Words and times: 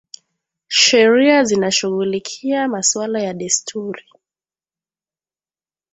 Sheria 0.67 1.43
zinashughulikia 1.43 2.67
masuala 2.67 3.13
mengi 3.13 3.25
ya 3.25 3.33
desturi 3.33 4.03